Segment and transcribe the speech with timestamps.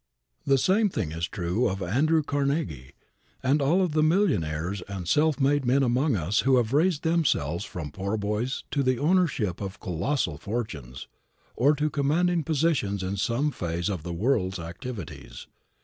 [0.47, 2.93] The same thing is true of Andrew Carnegie,
[3.43, 7.65] and of all the millionaires and self made men among us who have raised themselves
[7.65, 11.07] from poor boys to the ownership of colossal fortunes,
[11.55, 15.45] or to commanding positions in some phase of the world's activities.